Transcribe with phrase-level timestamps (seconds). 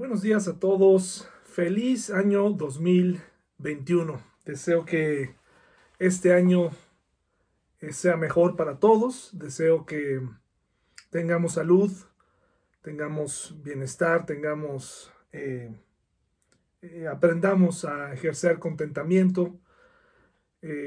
[0.00, 1.28] Buenos días a todos.
[1.44, 4.18] Feliz año 2021.
[4.46, 5.36] Deseo que
[5.98, 6.70] este año
[7.80, 9.28] eh, sea mejor para todos.
[9.38, 10.26] Deseo que
[11.10, 11.92] tengamos salud,
[12.80, 15.70] tengamos bienestar, tengamos, eh,
[16.80, 19.60] eh, aprendamos a ejercer contentamiento,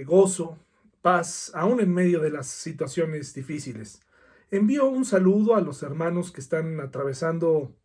[0.08, 0.58] gozo,
[1.04, 4.02] paz, aún en medio de las situaciones difíciles.
[4.50, 7.76] Envío un saludo a los hermanos que están atravesando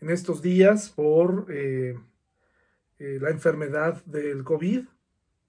[0.00, 1.98] en estos días por eh,
[2.98, 4.86] eh, la enfermedad del COVID.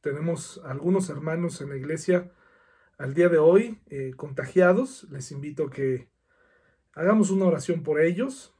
[0.02, 2.32] Tenemos algunos hermanos en la iglesia
[2.98, 5.08] al día de hoy eh, contagiados.
[5.12, 6.08] Les invito a que
[6.94, 8.54] hagamos una oración por ellos.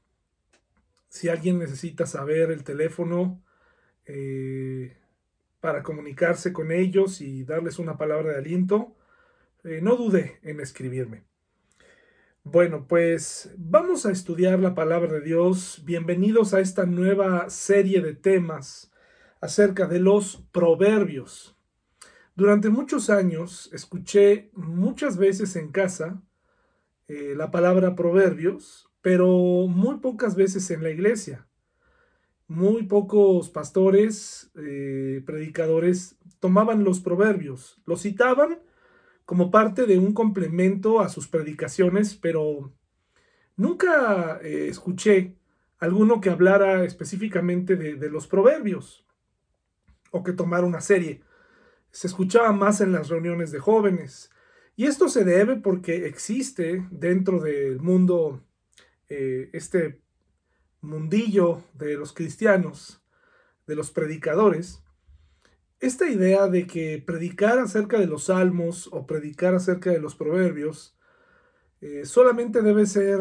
[1.10, 3.42] Si alguien necesita saber el teléfono
[5.60, 8.96] para comunicarse con ellos y darles una palabra de aliento,
[9.82, 11.27] no dude en escribirme.
[12.50, 15.82] Bueno, pues vamos a estudiar la palabra de Dios.
[15.84, 18.90] Bienvenidos a esta nueva serie de temas
[19.42, 21.58] acerca de los proverbios.
[22.38, 26.24] Durante muchos años escuché muchas veces en casa
[27.10, 29.28] eh, la palabra proverbios, pero
[29.68, 31.50] muy pocas veces en la iglesia.
[32.48, 38.60] Muy pocos pastores, eh, predicadores tomaban los proverbios, los citaban
[39.28, 42.74] como parte de un complemento a sus predicaciones, pero
[43.58, 45.36] nunca eh, escuché
[45.80, 49.06] alguno que hablara específicamente de, los proverbios
[50.12, 51.24] o que tomara una serie.
[51.92, 54.32] Se escuchaba más en las reuniones de jóvenes.
[54.78, 58.46] Y esto se debe porque existe dentro del mundo
[59.10, 60.00] eh, este
[60.80, 63.04] mundillo de los cristianos,
[63.66, 64.86] de los predicadores,
[65.80, 70.98] esta idea de que predicar acerca de los salmos o predicar acerca de los proverbios
[71.82, 73.20] eh, solamente debe ser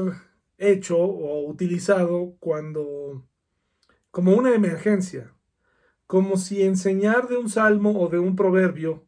[0.58, 3.26] hecho o utilizado cuando
[4.10, 5.34] como una emergencia,
[6.06, 9.06] como si enseñar de un salmo o de un proverbio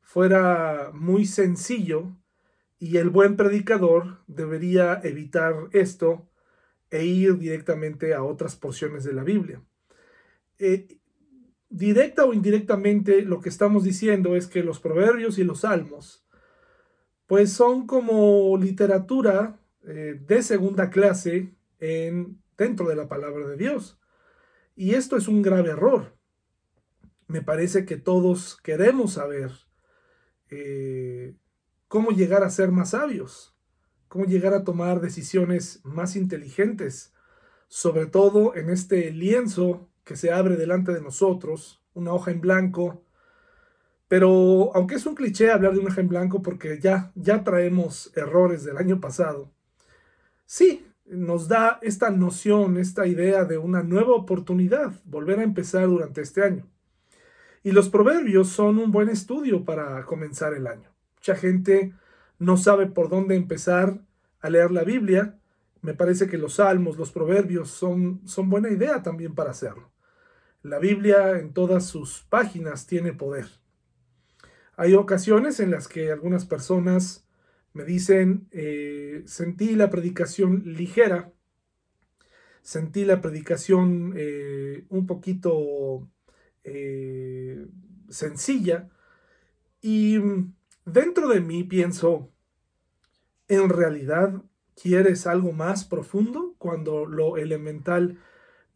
[0.00, 2.16] fuera muy sencillo
[2.78, 6.30] y el buen predicador debería evitar esto
[6.90, 9.62] e ir directamente a otras porciones de la Biblia.
[10.58, 10.97] Eh,
[11.68, 16.24] directa o indirectamente lo que estamos diciendo es que los proverbios y los salmos
[17.28, 24.00] pues son como literatura eh, de segunda clase en, dentro de la palabra de Dios.
[24.74, 26.16] Y esto es un grave error.
[27.26, 29.52] Me parece que todos queremos saber
[30.48, 31.36] eh,
[31.86, 33.54] cómo llegar a ser más sabios,
[34.08, 37.12] cómo llegar a tomar decisiones más inteligentes,
[37.68, 43.04] sobre todo en este lienzo que se abre delante de nosotros, una hoja en blanco.
[44.08, 48.10] Pero aunque es un cliché hablar de una hoja en blanco porque ya, ya traemos
[48.16, 49.52] errores del año pasado,
[50.46, 56.22] sí, nos da esta noción, esta idea de una nueva oportunidad, volver a empezar durante
[56.22, 56.66] este año.
[57.62, 60.88] Y los proverbios son un buen estudio para comenzar el año.
[61.16, 61.92] Mucha gente
[62.38, 64.00] no sabe por dónde empezar
[64.40, 65.38] a leer la Biblia.
[65.82, 69.90] Me parece que los salmos, los proverbios son, son buena idea también para hacerlo.
[70.62, 73.46] La Biblia en todas sus páginas tiene poder.
[74.76, 77.26] Hay ocasiones en las que algunas personas
[77.72, 81.32] me dicen, eh, sentí la predicación ligera,
[82.62, 86.08] sentí la predicación eh, un poquito
[86.64, 87.66] eh,
[88.08, 88.88] sencilla
[89.80, 90.18] y
[90.84, 92.32] dentro de mí pienso,
[93.46, 94.42] ¿en realidad
[94.74, 98.18] quieres algo más profundo cuando lo elemental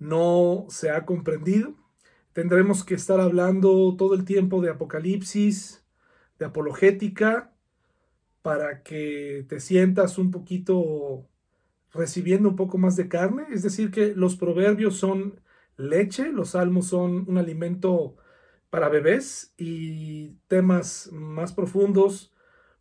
[0.02, 1.74] no se ha comprendido.
[2.32, 5.84] Tendremos que estar hablando todo el tiempo de apocalipsis,
[6.38, 7.52] de apologética,
[8.42, 11.28] para que te sientas un poquito
[11.92, 13.44] recibiendo un poco más de carne.
[13.52, 15.40] Es decir, que los proverbios son
[15.76, 18.16] leche, los salmos son un alimento
[18.70, 22.32] para bebés y temas más profundos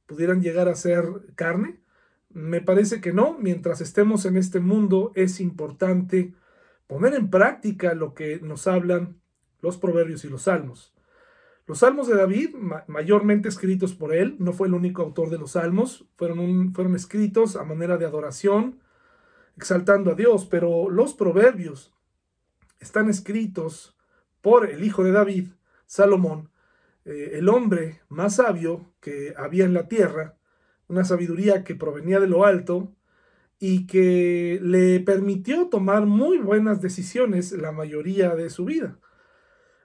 [0.07, 1.03] pudieran llegar a ser
[1.35, 1.81] carne.
[2.29, 6.33] Me parece que no, mientras estemos en este mundo es importante
[6.91, 9.21] poner en práctica lo que nos hablan
[9.61, 10.93] los proverbios y los salmos.
[11.65, 12.53] Los salmos de David,
[12.87, 17.63] mayormente escritos por él, no fue el único autor de los salmos, fueron, escritos a
[17.63, 18.81] manera de adoración,
[19.55, 21.93] exaltando a Dios, pero los proverbios
[22.81, 23.97] están escritos
[24.41, 25.47] por el hijo de David,
[25.85, 26.49] Salomón,
[27.05, 30.35] eh, el hombre más sabio que había en la tierra,
[30.89, 32.91] una sabiduría que provenía de lo alto,
[33.63, 38.97] y que le permitió tomar muy buenas decisiones la mayoría de su vida.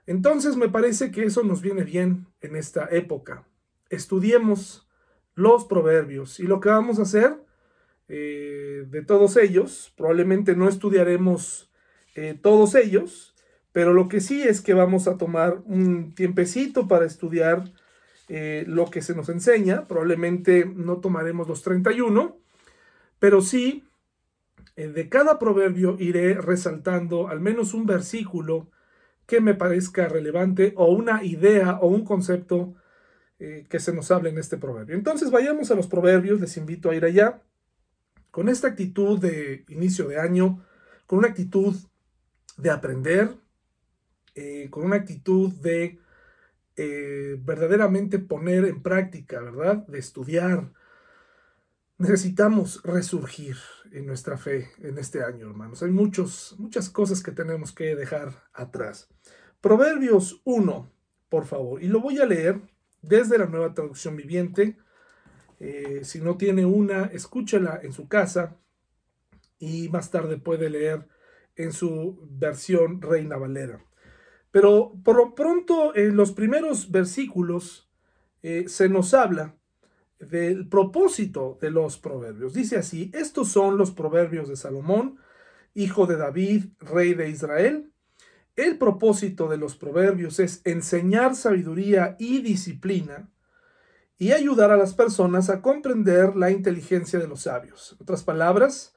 [0.07, 3.47] Entonces me parece que eso nos viene bien en esta época.
[3.91, 4.89] Estudiemos
[5.35, 7.35] los proverbios y lo que vamos a hacer
[8.07, 11.71] eh, de todos ellos, probablemente no estudiaremos
[12.15, 13.35] eh, todos ellos,
[13.73, 17.71] pero lo que sí es que vamos a tomar un tiempecito para estudiar
[18.27, 19.87] eh, lo que se nos enseña.
[19.87, 22.39] Probablemente no tomaremos los 31,
[23.19, 23.87] pero sí
[24.77, 28.69] eh, de cada proverbio iré resaltando al menos un versículo
[29.25, 32.75] que me parezca relevante o una idea o un concepto
[33.39, 34.95] eh, que se nos hable en este proverbio.
[34.95, 37.41] Entonces vayamos a los proverbios, les invito a ir allá
[38.29, 40.63] con esta actitud de inicio de año,
[41.07, 41.75] con una actitud
[42.57, 43.31] de aprender,
[44.35, 45.99] eh, con una actitud de
[47.39, 49.77] verdaderamente poner en práctica, ¿verdad?
[49.87, 50.71] De estudiar.
[51.99, 53.57] Necesitamos resurgir
[53.91, 55.81] en nuestra fe en este año, hermanos.
[55.81, 59.09] Hay muchos, muchas cosas que tenemos que dejar atrás.
[59.61, 60.91] Proverbios 1,
[61.27, 62.61] por favor, y lo voy a leer
[63.01, 64.77] desde la nueva traducción viviente.
[65.59, 68.57] Eh, si no tiene una, escúchela en su casa
[69.57, 71.07] y más tarde puede leer
[71.55, 73.83] en su versión Reina Valera.
[74.51, 77.91] Pero por lo pronto, en los primeros versículos
[78.43, 79.56] eh, se nos habla
[80.19, 82.53] del propósito de los proverbios.
[82.53, 85.17] Dice así, estos son los proverbios de Salomón,
[85.73, 87.91] hijo de David, rey de Israel.
[88.55, 93.29] El propósito de los proverbios es enseñar sabiduría y disciplina
[94.17, 97.91] y ayudar a las personas a comprender la inteligencia de los sabios.
[97.93, 98.95] En otras palabras,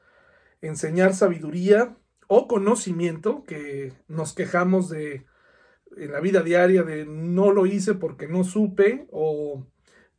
[0.63, 1.97] enseñar sabiduría
[2.27, 5.27] o conocimiento, que nos quejamos de
[5.97, 9.67] en la vida diaria de no lo hice porque no supe o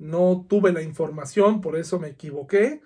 [0.02, 2.82] no tuve la información, por eso me equivoqué.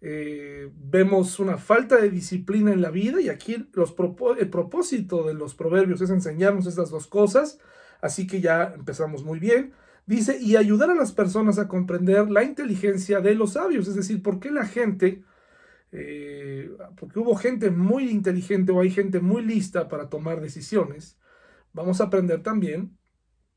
[0.00, 3.94] Eh, vemos una falta de disciplina en la vida y aquí los
[4.38, 7.58] el propósito de los proverbios es enseñarnos estas dos cosas,
[8.00, 9.72] así que ya empezamos muy bien.
[10.06, 14.22] Dice, y ayudar a las personas a comprender la inteligencia de los sabios, es decir,
[14.22, 15.24] por qué la gente,
[15.92, 21.18] eh, porque hubo gente muy inteligente o hay gente muy lista para tomar decisiones,
[21.72, 22.98] vamos a aprender también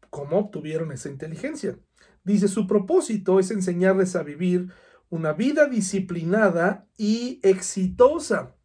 [0.09, 1.77] cómo obtuvieron esa inteligencia.
[2.25, 4.71] Dice, su propósito es enseñarles a vivir
[5.09, 8.55] una vida disciplinada y exitosa.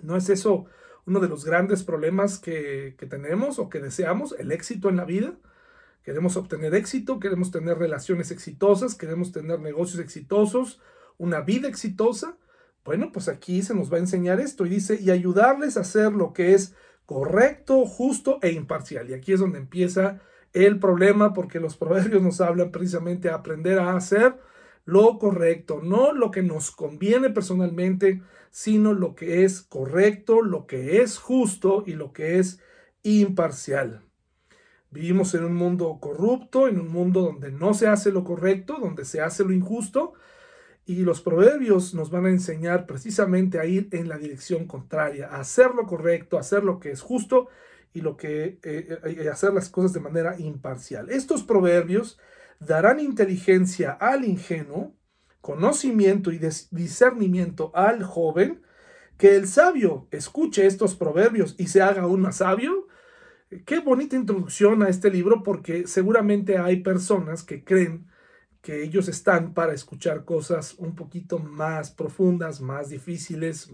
[0.00, 0.66] ¿No es eso
[1.04, 4.34] uno de los grandes problemas que, tenemos o que deseamos?
[4.38, 5.34] El éxito en la vida.
[6.04, 10.80] Queremos obtener éxito, queremos tener relaciones exitosas, queremos tener negocios exitosos,
[11.18, 12.38] una vida exitosa.
[12.84, 16.12] Bueno, pues aquí se nos va a enseñar esto y dice, y ayudarles a hacer
[16.12, 16.74] lo que es
[17.06, 19.10] correcto, justo e imparcial.
[19.10, 20.20] Y aquí es donde empieza
[20.54, 24.38] el problema porque los proverbios nos hablan precisamente a aprender a hacer
[24.86, 31.00] lo correcto, no lo que nos conviene personalmente, sino lo que es correcto, lo que
[31.00, 32.60] es justo y lo que es
[33.02, 34.02] imparcial.
[34.90, 39.04] Vivimos en un mundo corrupto, en un mundo donde no se hace lo correcto, donde
[39.04, 40.12] se hace lo injusto,
[40.86, 45.40] y los proverbios nos van a enseñar precisamente a ir en la dirección contraria, a
[45.40, 47.48] hacer lo correcto, a hacer lo que es justo
[47.94, 51.08] y lo que eh, eh, hacer las cosas de manera imparcial.
[51.10, 52.18] Estos proverbios
[52.58, 54.94] darán inteligencia al ingenuo,
[55.40, 58.62] conocimiento y discernimiento al joven,
[59.16, 62.88] que el sabio escuche estos proverbios y se haga aún más sabio.
[63.64, 68.08] Qué bonita introducción a este libro porque seguramente hay personas que creen
[68.60, 73.70] que ellos están para escuchar cosas un poquito más profundas, más difíciles,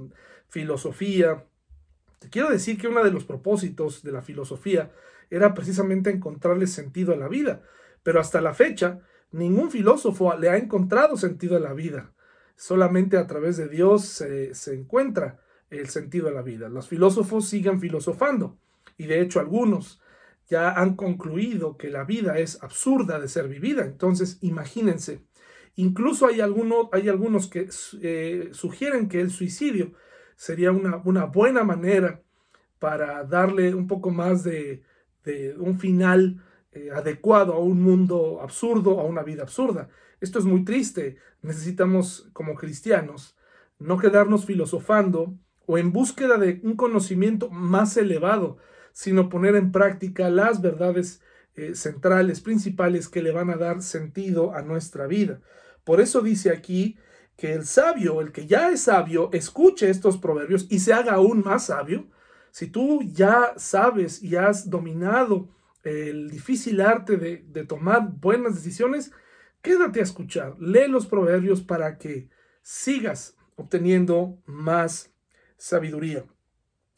[0.48, 1.46] filosofía.
[2.20, 4.92] Te quiero decir que uno de los propósitos de la filosofía
[5.30, 7.62] era precisamente encontrarle sentido a la vida,
[8.02, 9.00] pero hasta la fecha
[9.32, 12.12] ningún filósofo le ha encontrado sentido a la vida.
[12.56, 16.68] Solamente a través de Dios se, se encuentra el sentido a la vida.
[16.68, 18.58] Los filósofos siguen filosofando
[18.98, 20.00] y de hecho algunos
[20.46, 23.86] ya han concluido que la vida es absurda de ser vivida.
[23.86, 25.24] Entonces, imagínense,
[25.76, 27.70] incluso hay, hay algunos que
[28.02, 29.94] eh, sugieren que el suicidio
[30.40, 32.22] sería una, una, buena manera
[32.78, 34.82] para darle un poco más de,
[35.58, 36.42] un final
[36.72, 39.90] eh, adecuado a un mundo absurdo, a una vida absurda.
[40.18, 41.18] Esto es muy triste.
[41.42, 43.36] Necesitamos, como cristianos,
[43.78, 45.34] no quedarnos filosofando
[45.66, 48.56] o en búsqueda de un conocimiento más elevado,
[48.94, 51.20] sino poner en práctica las verdades
[51.54, 55.42] eh, centrales, principales que le van a dar sentido a nuestra vida.
[55.84, 56.96] Por eso dice aquí
[57.40, 61.42] que el sabio, el que ya es sabio, escuche estos proverbios y se haga aún
[61.42, 62.06] más sabio.
[62.50, 65.48] Si tú ya sabes y has dominado
[65.82, 69.10] el difícil arte de, de tomar buenas decisiones,
[69.62, 72.28] quédate a escuchar, lee los proverbios para que
[72.60, 75.10] sigas obteniendo más
[75.56, 76.26] sabiduría.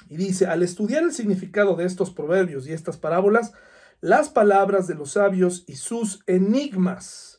[0.08, 3.52] Y dice, al estudiar el significado de estos proverbios y estas parábolas,
[4.00, 7.31] las palabras de los sabios y sus enigmas.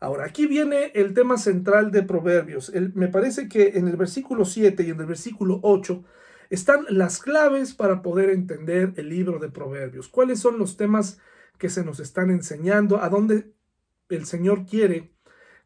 [0.00, 2.72] Ahora, aquí viene el tema central de Proverbios.
[2.94, 6.04] me parece que en el versículo 7 y en el versículo 8
[6.50, 10.08] están las claves para poder entender el libro de Proverbios.
[10.08, 11.18] ¿Cuáles son los temas
[11.58, 13.02] que se nos están enseñando?
[13.02, 13.52] ¿A dónde
[14.08, 15.12] el Señor quiere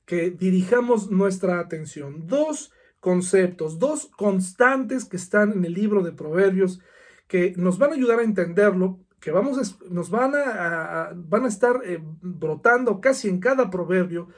[0.06, 2.26] que dirijamos nuestra atención?
[2.26, 6.80] Dos conceptos, dos constantes que están en el libro de Proverbios
[7.26, 11.82] que nos van a ayudar a entenderlo, que vamos nos van a, van a estar
[11.84, 14.28] eh, brotando casi en cada proverbio,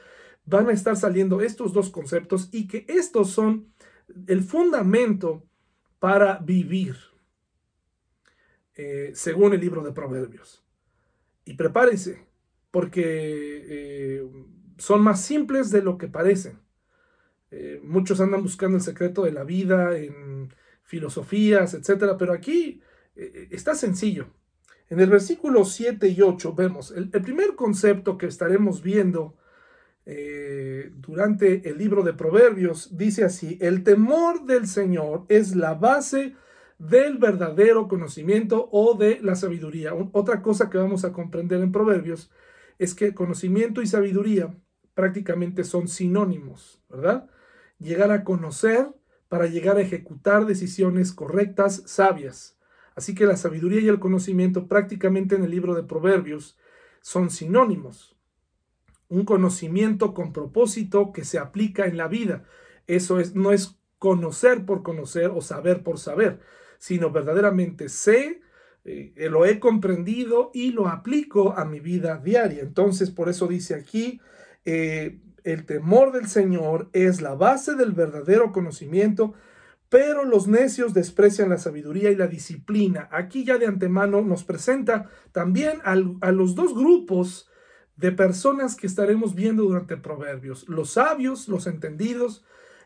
[0.45, 3.73] van a estar saliendo estos dos conceptos y que estos son
[4.27, 5.45] el fundamento
[5.99, 6.97] para vivir,
[8.75, 10.65] eh, según el libro de Proverbios.
[11.45, 12.27] Y prepárese,
[12.69, 14.27] porque eh,
[14.77, 16.61] son más simples de lo que parecen.
[17.83, 22.81] Muchos andan buscando el secreto de la vida en filosofías, etcétera, pero aquí
[23.13, 24.33] está sencillo.
[24.89, 29.35] En el versículo 7 y 8 vemos el, primer concepto que estaremos viendo
[30.05, 36.35] eh, durante el libro de Proverbios, dice así, el temor del Señor es la base
[36.77, 39.93] del verdadero conocimiento o de la sabiduría.
[40.11, 42.29] otra cosa que vamos a comprender en Proverbios
[42.77, 44.55] es que conocimiento y sabiduría
[44.93, 47.29] prácticamente son sinónimos, ¿verdad?
[47.79, 48.87] Llegar a conocer
[49.29, 52.57] para llegar a ejecutar decisiones correctas, sabias.
[52.95, 56.57] Así que la sabiduría y el conocimiento prácticamente en el libro de Proverbios
[57.01, 58.13] son sinónimos
[59.13, 62.45] un conocimiento con propósito que se aplica en la vida.
[62.87, 66.39] Eso es, no es conocer por conocer o saber por saber,
[66.79, 68.41] sino verdaderamente sé,
[68.85, 72.63] eh, lo he comprendido y lo aplico a mi vida diaria.
[72.63, 74.19] Entonces, por eso dice aquí,
[74.65, 79.35] eh, el temor del Señor es la base del verdadero conocimiento,
[79.93, 83.07] pero los necios desprecian la sabiduría y la disciplina.
[83.11, 87.47] Aquí ya de antemano nos presenta también a los dos grupos
[87.95, 92.43] de personas que estaremos viendo durante Proverbios, los sabios, los entendidos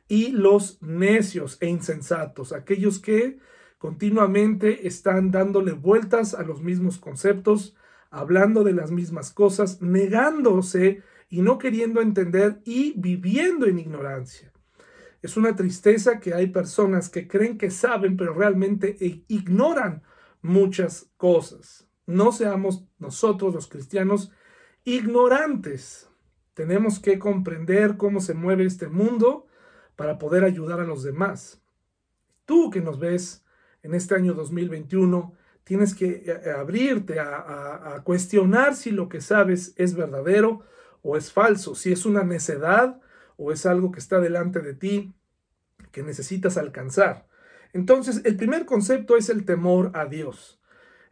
[0.10, 3.40] y los necios e insensatos, aquellos que
[3.78, 7.74] continuamente están dándole vueltas a los mismos conceptos,
[8.12, 14.52] hablando de las mismas cosas, negándose y no queriendo entender y viviendo en ignorancia.
[15.22, 18.96] Es una tristeza que hay personas que creen que saben, pero realmente
[19.28, 20.04] ignoran
[20.42, 21.88] muchas cosas.
[22.06, 24.32] No seamos nosotros los cristianos
[24.84, 26.10] ignorantes.
[26.54, 29.48] Tenemos que comprender cómo se mueve este mundo
[29.96, 31.62] para poder ayudar a los demás.
[32.46, 33.44] Tú que nos ves
[33.84, 35.34] en este año 2021,
[35.64, 40.62] tienes que eh, abrirte a, cuestionar si lo que sabes es verdadero
[41.02, 43.02] o es falso, si es una necedad
[43.38, 45.16] o es algo que está delante de ti
[45.92, 47.28] que necesitas alcanzar.
[47.74, 50.60] Entonces, el primer concepto es el temor a Dios.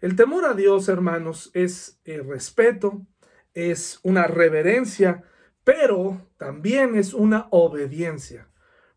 [0.02, 3.06] El temor a Dios, hermanos, es el respeto,
[3.54, 5.24] es una reverencia,
[5.64, 8.50] pero también es una obediencia.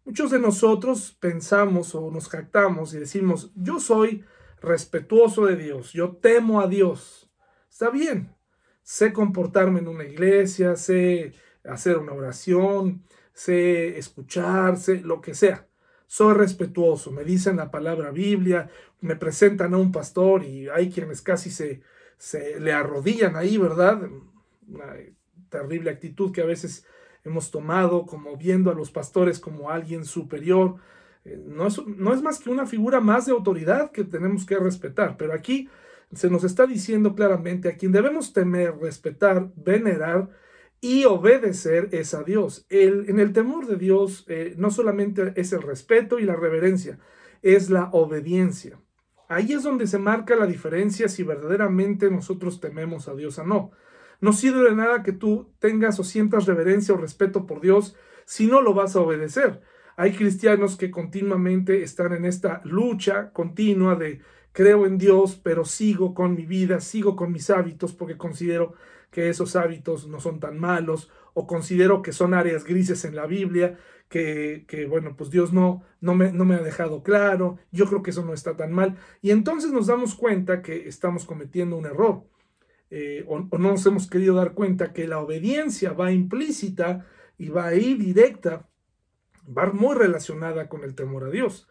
[0.05, 4.25] Muchos de nosotros pensamos o nos jactamos y decimos, yo soy
[4.61, 7.31] respetuoso de Dios, yo temo a Dios.
[7.71, 8.35] Está bien,
[8.83, 13.05] sé comportarme en una iglesia, sé hacer una oración,
[13.39, 15.69] sé escuchar, sé lo que sea.
[16.09, 18.69] Soy respetuoso, me dicen la palabra Biblia,
[19.01, 21.81] me presentan a un pastor y hay quienes casi se,
[22.17, 24.03] se le arrodillan ahí, ¿verdad?
[24.67, 24.93] una
[25.51, 26.85] terrible actitud que a veces
[27.23, 30.75] hemos tomado como viendo a los pastores como alguien superior.
[31.25, 34.59] Eh, no es, no es más que una figura más de autoridad que tenemos que
[34.59, 35.69] respetar, pero aquí
[36.13, 40.29] se nos está diciendo claramente a quien debemos temer, respetar, venerar
[40.81, 42.67] y obedecer es a Dios.
[42.69, 46.99] El, en el temor de Dios eh, no solamente es el respeto y la reverencia,
[47.43, 48.81] es la obediencia.
[49.29, 53.73] Ahí es donde se marca la diferencia si verdaderamente nosotros tememos a Dios o no.
[54.21, 57.95] No sirve de nada que tú tengas o sientas reverencia o respeto por Dios
[58.25, 59.61] si no lo vas a obedecer.
[59.97, 64.21] Hay cristianos que continuamente están en esta lucha continua de
[64.53, 68.75] creo en Dios, pero sigo con mi vida, sigo con mis hábitos porque considero
[69.11, 73.27] que esos hábitos no son tan malos o considero que son áreas grises en la
[73.27, 77.87] Biblia, que, que bueno, pues Dios no, no, me, no me ha dejado claro, yo
[77.87, 78.97] creo que eso no está tan mal.
[79.23, 82.25] Y entonces nos damos cuenta que estamos cometiendo un error.
[82.91, 87.67] Eh, o, no nos hemos querido dar cuenta que la obediencia va implícita y va
[87.67, 88.69] ahí directa,
[89.47, 91.69] va muy relacionada con el temor a Dios.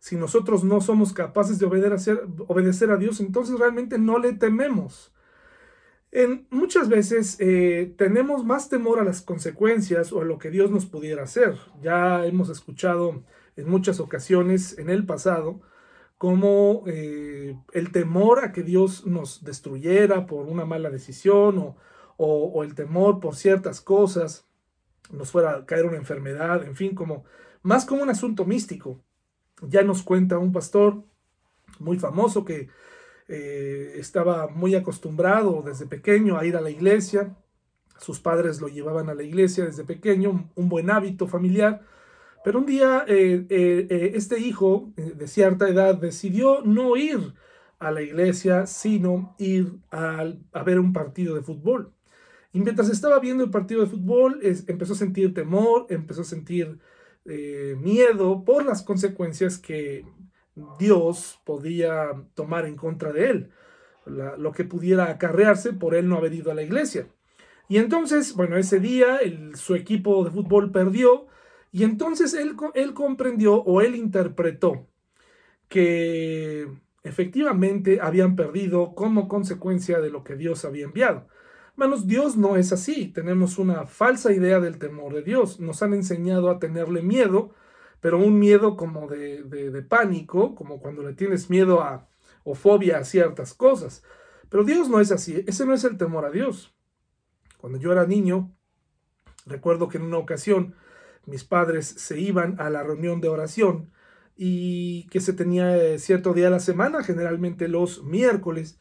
[0.00, 5.12] Si nosotros no somos capaces de obedecer, obedecer a Dios, entonces realmente no le tememos.
[6.10, 10.70] En, muchas veces eh, tenemos más temor a las consecuencias o a lo que Dios
[10.70, 11.56] nos pudiera hacer.
[11.82, 13.22] Ya hemos escuchado
[13.56, 15.60] en muchas ocasiones en el pasado
[16.18, 21.76] como eh, el temor a que Dios nos destruyera por una mala decisión
[22.16, 24.44] o, el temor por ciertas cosas,
[25.12, 27.24] nos fuera a caer una enfermedad, en fin, como
[27.62, 29.00] más como un asunto místico.
[29.62, 31.04] Ya nos cuenta un pastor
[31.78, 32.68] muy famoso que
[33.30, 37.36] eh, estaba muy acostumbrado desde pequeño a ir a la iglesia.
[37.98, 41.82] Sus padres lo llevaban a la iglesia desde pequeño, un buen hábito familiar.
[42.42, 47.34] Pero un día eh, eh, este hijo de cierta edad decidió no ir
[47.78, 50.24] a la iglesia, sino ir a,
[50.64, 51.92] ver un partido de fútbol.
[52.52, 56.78] Y mientras estaba viendo el partido de fútbol, empezó a sentir temor, empezó a sentir
[57.24, 60.06] miedo por las consecuencias que
[60.78, 63.50] Dios podía tomar en contra de él,
[64.06, 67.08] lo que pudiera acarrearse por él no haber ido a la iglesia.
[67.68, 69.20] Y entonces, bueno, ese día
[69.54, 71.26] su equipo de fútbol perdió
[71.70, 74.86] y entonces él, él comprendió o él interpretó
[75.68, 76.66] que
[77.02, 81.26] efectivamente habían perdido como consecuencia de lo que Dios había enviado.
[81.72, 83.08] Hermanos, Dios no es así.
[83.08, 85.60] Tenemos una falsa idea del temor de Dios.
[85.60, 87.54] Nos han enseñado a tenerle miedo
[88.00, 92.08] pero un miedo como de, de, pánico, como cuando le tienes miedo a
[92.44, 94.02] o fobia a ciertas cosas.
[94.48, 96.74] Pero Dios no es así, ese no es el temor a Dios.
[97.58, 98.54] Cuando yo era niño,
[99.46, 100.74] recuerdo que en una ocasión
[101.26, 103.92] mis padres se iban a la reunión de oración
[104.36, 108.78] y que se tenía eh, cierto día a la semana, generalmente los miércoles.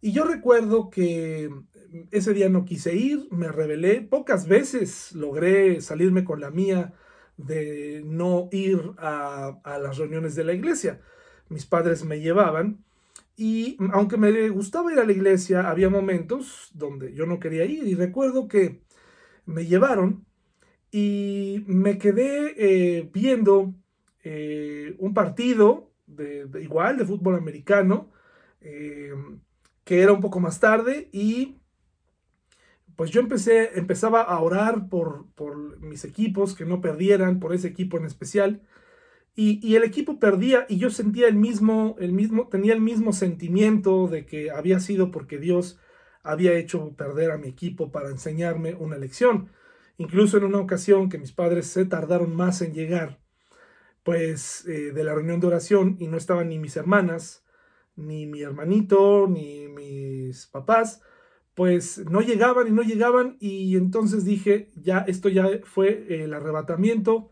[0.00, 1.48] Y yo recuerdo que
[2.10, 6.92] ese día no quise ir, me rebelé, pocas veces logré salirme con la mía
[7.36, 11.00] de no ir a, las reuniones de la iglesia.
[11.48, 12.84] Mis padres me llevaban
[13.36, 17.86] y aunque me gustaba ir a la iglesia, había momentos donde yo no quería ir
[17.86, 18.82] y recuerdo que
[19.44, 20.26] me llevaron
[20.90, 23.74] y me quedé eh, viendo
[24.24, 28.10] eh, un partido de, igual de fútbol americano
[28.60, 29.12] eh,
[29.84, 31.60] que era un poco más tarde y
[32.96, 37.68] pues yo empecé, empezaba a orar por, por mis equipos, que no perdieran, por ese
[37.68, 38.62] equipo en especial.
[39.38, 44.08] Y, el equipo perdía y yo sentía el mismo, el mismo, tenía el mismo sentimiento
[44.08, 45.78] de que había sido porque Dios
[46.22, 49.50] había hecho perder a mi equipo para enseñarme una lección.
[49.98, 53.20] Incluso en una ocasión que mis padres se tardaron más en llegar,
[54.04, 57.44] pues eh, de la reunión de oración y no estaban ni mis hermanas,
[57.94, 61.02] ni mi hermanito, ni mis papás,
[61.56, 67.30] pues no llegaban y no llegaban y entonces dije, ya esto ya fue el arrebatamiento,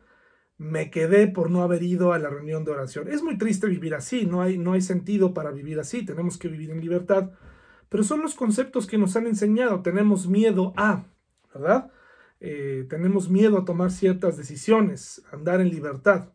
[0.56, 3.08] me quedé por no haber ido a la reunión de oración.
[3.08, 6.48] Es muy triste vivir así, no hay, no hay sentido para vivir así, tenemos que
[6.48, 7.32] vivir en libertad,
[7.90, 11.04] pero son los conceptos que nos han enseñado, tenemos miedo a,
[11.52, 11.92] ¿verdad?
[12.40, 16.32] Eh, tenemos miedo a tomar ciertas decisiones, andar en libertad.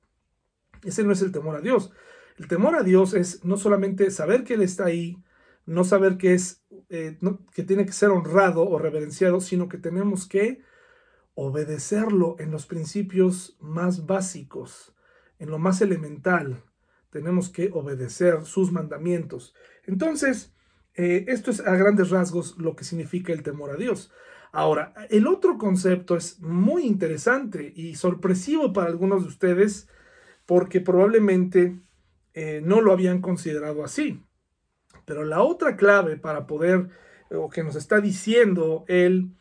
[0.84, 1.91] Ese no es el temor a Dios.
[2.38, 5.23] El temor a Dios es no solamente saber que Él está ahí,
[5.69, 7.17] no saber que es eh,
[7.53, 10.62] que tiene que ser honrado o reverenciado, sino que tenemos que
[11.36, 14.95] obedecerlo en los principios más básicos,
[15.38, 16.63] en lo más elemental.
[17.12, 19.53] Tenemos que obedecer sus mandamientos.
[19.86, 20.53] Entonces,
[20.95, 24.12] eh, esto es a grandes rasgos lo que significa el temor a Dios.
[24.51, 29.88] Ahora, el otro concepto es muy interesante y sorpresivo para algunos de ustedes
[30.47, 31.79] porque probablemente
[32.34, 34.23] eh, no lo habían considerado así.
[35.10, 36.89] Pero la otra clave para poder,
[37.32, 39.32] o que nos está diciendo el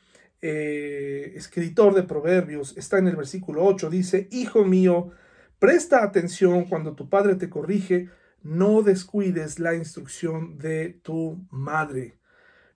[0.40, 5.10] eh, escritor de Proverbios, está en el versículo 8, dice, Hijo mío,
[5.58, 8.08] presta atención cuando tu padre te corrige,
[8.42, 12.18] no descuides la instrucción de tu madre.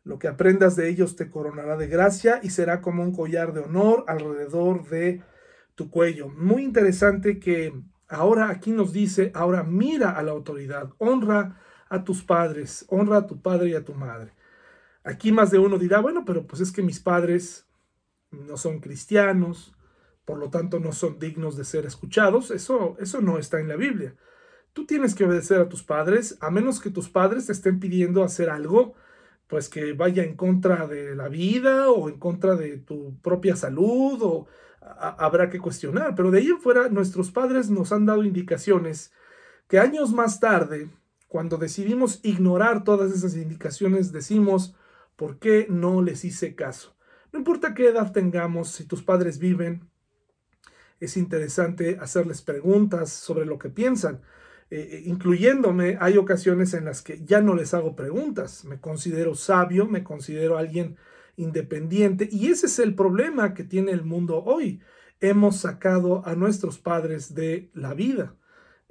[0.05, 3.61] Lo que aprendas de ellos te coronará de gracia y será como un collar de
[3.61, 5.23] honor alrededor de
[5.77, 6.29] tu cuello.
[6.29, 7.73] Muy interesante que
[8.07, 11.57] ahora aquí nos dice, ahora mira a la autoridad, honra
[11.93, 14.33] a tus padres, honra a tu padre y a tu madre.
[15.05, 17.67] Aquí más de uno dirá, bueno, pero pues es que mis padres
[18.31, 19.75] no son cristianos,
[20.25, 22.51] por lo tanto no son dignos de ser escuchados.
[22.51, 24.17] Eso, eso no está en la Biblia.
[24.73, 28.25] Tú tienes que obedecer a tus padres, a menos que tus padres te estén pidiendo
[28.25, 28.95] hacer algo,
[29.47, 34.19] pues que vaya en contra de la vida o en contra de tu propia salud
[34.23, 34.47] o
[34.81, 36.15] habrá que cuestionar.
[36.15, 39.13] Pero de ahí en fuera, nuestros padres nos han dado indicaciones
[39.69, 40.89] que años más tarde
[41.33, 44.75] cuando decidimos ignorar todas esas indicaciones, decimos,
[45.17, 46.95] ¿por qué no les hice caso?
[47.33, 49.89] No importa qué edad tengamos, si tus padres viven,
[51.01, 54.21] es interesante hacerles preguntas sobre lo que piensan.
[54.69, 58.67] Eh, eh, incluyéndome, hay ocasiones en las que ya no les hago preguntas.
[58.67, 60.99] Me considero sabio, me considero alguien
[61.37, 64.83] independiente y ese es el problema que tiene el mundo hoy.
[65.19, 68.37] Hemos sacado a nuestros padres de la vida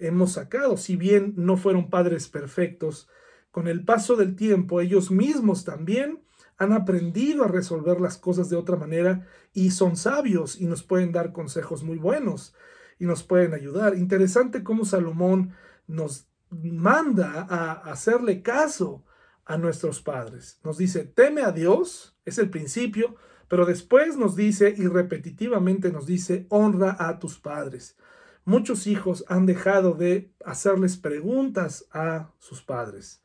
[0.02, 0.78] hemos sacado.
[0.78, 3.08] Si bien no fueron padres perfectos,
[3.52, 6.24] con el paso del tiempo ellos mismos también
[6.58, 11.12] han aprendido a resolver las cosas de otra manera y son sabios y nos pueden
[11.12, 12.54] dar consejos muy buenos.
[13.00, 13.98] y nos pueden ayudar.
[13.98, 15.56] Interesante cómo Salomón
[15.88, 19.04] nos manda a hacerle caso
[19.44, 20.60] a nuestros padres.
[20.64, 23.16] Nos dice, teme a Dios, es el principio,
[23.48, 27.98] pero después nos dice y repetitivamente nos dice, honra a tus padres.
[28.44, 33.22] Muchos hijos han dejado de hacerles preguntas a sus padres.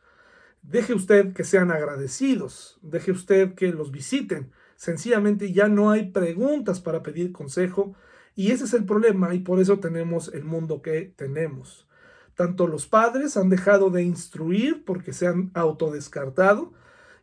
[0.62, 4.52] Deje usted que sean agradecidos, deje usted que los visiten.
[4.76, 7.94] Sencillamente ya no hay preguntas para pedir consejo
[8.34, 11.88] y ese es el problema y por eso tenemos el mundo que tenemos.
[12.34, 16.74] Tanto los padres han dejado de instruir porque se han autodescartado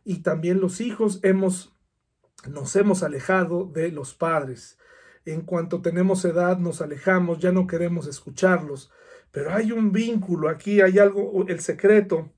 [0.04, 1.74] y también los hijos hemos
[2.48, 4.78] nos hemos alejado de los padres.
[5.24, 8.90] En cuanto tenemos edad nos alejamos, ya no queremos escucharlos,
[9.30, 12.30] pero hay un vínculo aquí, hay algo, el secreto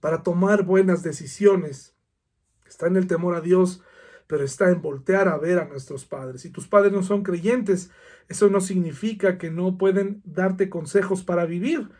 [0.00, 1.94] para tomar buenas decisiones.
[2.66, 3.82] Está en el temor a Dios,
[4.26, 6.40] pero está en voltear a ver a nuestros padres.
[6.40, 7.90] Si tus padres no son creyentes,
[8.28, 11.90] eso no significa que no pueden darte consejos para vivir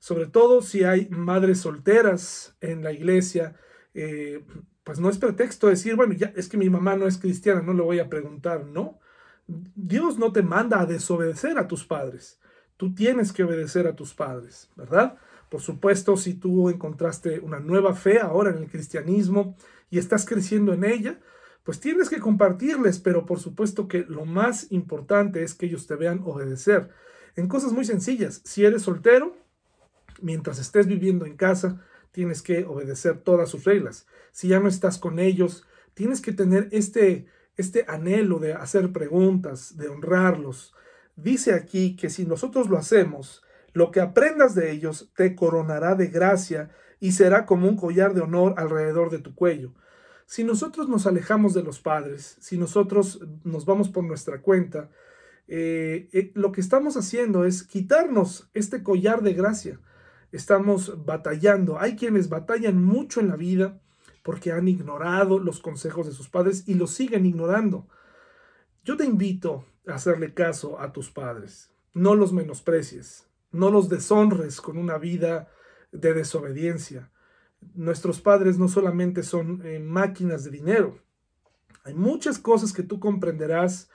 [0.00, 3.54] sobre todo si hay madres solteras en la iglesia,
[3.92, 4.42] eh,
[4.82, 7.74] pues no es pretexto decir, bueno, ya es que mi mamá no es cristiana, no
[7.74, 8.98] le voy a preguntar, no.
[9.74, 12.38] Dios no te manda a desobedecer a tus padres.
[12.76, 15.16] Tú tienes que obedecer a tus padres, ¿verdad?
[15.48, 19.56] Por supuesto, si tú encontraste una nueva fe ahora en el cristianismo
[19.90, 21.20] y estás creciendo en ella,
[21.64, 25.96] pues tienes que compartirles, pero por supuesto que lo más importante es que ellos te
[25.96, 26.90] vean obedecer
[27.36, 28.40] en cosas muy sencillas.
[28.44, 29.36] Si eres soltero,
[30.20, 34.06] mientras estés viviendo en casa, tienes que obedecer todas sus reglas.
[34.32, 37.26] Si ya no estás con ellos, tienes que tener este,
[37.60, 40.74] este anhelo de hacer preguntas, de honrarlos.
[41.16, 43.42] Dice aquí que si nosotros lo hacemos,
[43.72, 48.22] lo que aprendas de ellos te coronará de gracia y será como un collar de
[48.22, 49.72] honor alrededor de tu cuello.
[50.26, 54.90] Si nosotros nos alejamos de los padres, si nosotros nos vamos por nuestra cuenta,
[55.48, 59.80] eh, eh, lo que estamos haciendo es quitarnos este collar de gracia
[60.32, 61.78] estamos batallando.
[61.78, 63.80] Hay quienes batallan mucho en la vida
[64.22, 67.88] porque han ignorado los consejos de sus padres y los siguen ignorando.
[68.84, 71.72] Yo te invito a hacerle caso a tus padres.
[71.92, 75.48] No los menosprecies, no los deshonres con una vida
[75.92, 77.10] de desobediencia.
[77.74, 80.98] Nuestros padres no solamente son eh, máquinas de dinero.
[81.84, 83.90] Hay muchas cosas que tú comprenderás,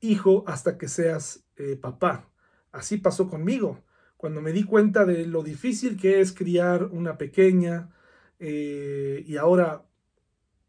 [0.00, 2.30] hijo, hasta que seas eh, papá.
[2.72, 3.82] Así pasó conmigo
[4.16, 7.90] cuando me di cuenta de lo difícil que es criar una pequeña
[8.38, 9.84] eh, y ahora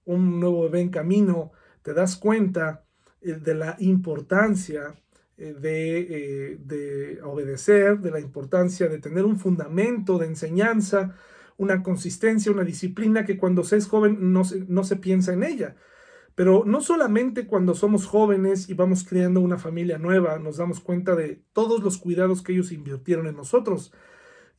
[0.05, 1.51] un nuevo bebé en camino,
[1.81, 2.85] te das cuenta
[3.21, 4.95] eh, de la importancia
[5.37, 11.15] eh, de, de, obedecer, de la importancia de tener un fundamento de enseñanza,
[11.57, 15.75] una consistencia, una disciplina que cuando se es joven no no se piensa en ella.
[16.35, 21.15] Pero no solamente cuando somos jóvenes y vamos creando una familia nueva, nos damos cuenta
[21.15, 23.91] de todos los cuidados que ellos invirtieron en nosotros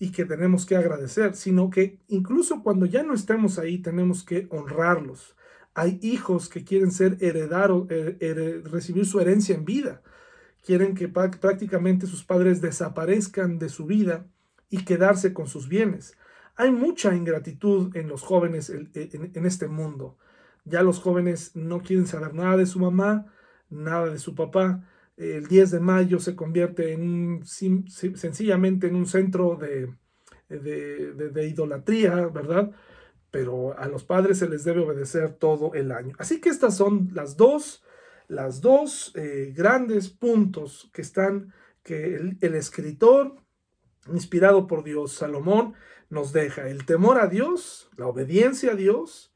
[0.02, 4.48] y que tenemos que agradecer, sino que incluso cuando ya no estemos ahí tenemos que
[4.50, 5.36] honrarlos.
[5.74, 7.86] Hay hijos que quieren ser heredados,
[8.64, 10.02] recibir su herencia en vida.
[10.64, 14.26] Quieren que prácticamente sus padres desaparezcan de su vida
[14.70, 16.16] y quedarse con sus bienes.
[16.56, 20.16] Hay mucha ingratitud en los jóvenes en este mundo.
[20.64, 23.26] Ya los jóvenes no quieren saber nada de su mamá,
[23.68, 24.82] nada de su papá.
[25.20, 29.92] El 10 de mayo se convierte en sencillamente en un centro de,
[31.46, 32.70] idolatría, ¿verdad?
[33.30, 36.16] Pero a los padres se les debe obedecer todo el año.
[36.18, 37.84] Así que estas son las dos,
[38.28, 41.52] las dos eh, grandes puntos que están,
[41.82, 43.36] que el escritor,
[44.10, 45.74] inspirado por Dios, Salomón,
[46.08, 46.66] nos deja.
[46.70, 49.34] El temor a Dios, la obediencia a Dios,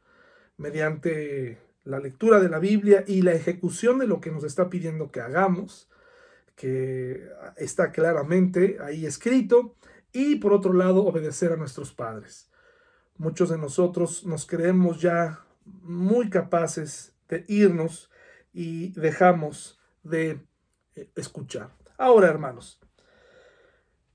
[0.57, 5.11] mediante la lectura de la Biblia y la ejecución de lo que nos está pidiendo
[5.11, 5.89] que hagamos,
[6.57, 9.75] que está claramente ahí escrito,
[10.13, 12.49] y por otro lado, obedecer a nuestros padres.
[13.17, 18.11] Muchos de nosotros nos creemos ya muy capaces de irnos
[18.53, 20.41] y dejamos de
[20.95, 21.71] eh, escuchar.
[21.99, 22.81] Ahora, hermanos,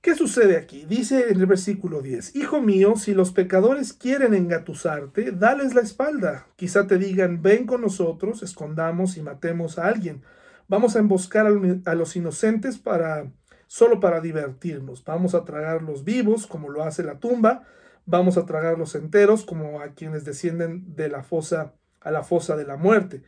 [0.01, 0.85] ¿Qué sucede aquí?
[0.85, 6.47] Dice en el versículo 10, Hijo mío, si los pecadores quieren engatusarte, dales la espalda.
[6.55, 10.23] Quizá te digan, ven con nosotros, escondamos y matemos a alguien.
[10.69, 13.29] Vamos a emboscar a los inocentes para
[13.67, 15.03] solo para divertirnos.
[15.03, 17.63] Vamos a tragarlos vivos, como lo hace la tumba.
[18.05, 22.65] Vamos a tragarlos enteros, como a quienes descienden de la fosa a la fosa de
[22.65, 23.23] la muerte.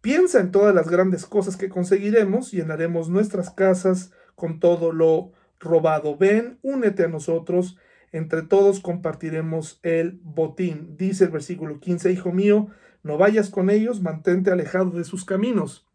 [0.00, 5.32] Piensa en todas las grandes cosas que conseguiremos, llenaremos nuestras casas con todo lo
[5.62, 6.16] robado.
[6.16, 7.78] Ven, únete a nosotros,
[8.12, 10.96] entre todos compartiremos el botín.
[10.96, 12.68] Dice el versículo 15, Hijo mío,
[13.02, 15.86] no vayas con ellos, mantente alejado de sus caminos.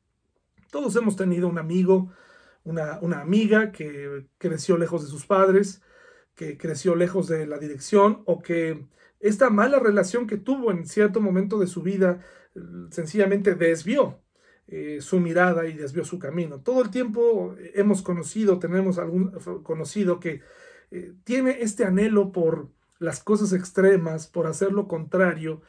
[0.71, 2.12] Todos hemos tenido un amigo,
[2.63, 5.82] una, una amiga que creció lejos de sus padres,
[6.36, 8.86] que creció lejos de la dirección o que
[9.19, 12.19] esta mala relación que tuvo en cierto momento de su vida
[12.91, 14.21] sencillamente desvió
[14.67, 16.60] eh, su mirada y desvió su camino.
[16.60, 19.32] Todo el tiempo hemos conocido, tenemos algún
[19.63, 20.41] conocido que
[20.91, 25.62] eh, tiene este anhelo por las cosas extremas, por hacer lo contrario,